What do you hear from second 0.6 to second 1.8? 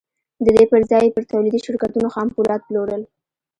پر ځای يې پر توليدي